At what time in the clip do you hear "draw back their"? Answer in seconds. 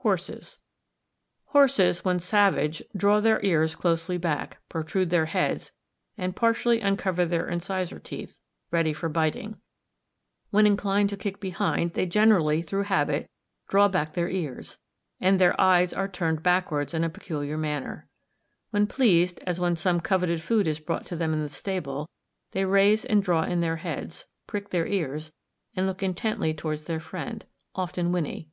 13.68-14.28